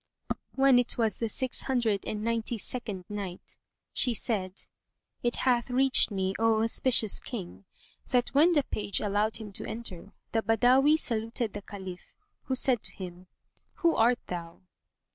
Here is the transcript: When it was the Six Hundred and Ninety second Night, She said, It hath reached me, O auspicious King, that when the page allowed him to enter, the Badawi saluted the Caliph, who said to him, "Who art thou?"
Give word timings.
When 0.55 0.79
it 0.79 0.97
was 0.97 1.17
the 1.17 1.29
Six 1.29 1.61
Hundred 1.61 2.07
and 2.07 2.23
Ninety 2.23 2.57
second 2.57 3.05
Night, 3.07 3.59
She 3.93 4.15
said, 4.15 4.59
It 5.21 5.35
hath 5.35 5.69
reached 5.69 6.09
me, 6.09 6.33
O 6.39 6.63
auspicious 6.63 7.19
King, 7.19 7.65
that 8.07 8.29
when 8.29 8.53
the 8.53 8.63
page 8.63 8.99
allowed 8.99 9.37
him 9.37 9.51
to 9.51 9.65
enter, 9.67 10.11
the 10.31 10.41
Badawi 10.41 10.97
saluted 10.97 11.53
the 11.53 11.61
Caliph, 11.61 12.15
who 12.45 12.55
said 12.55 12.81
to 12.81 12.91
him, 12.91 13.27
"Who 13.75 13.95
art 13.95 14.17
thou?" 14.25 14.61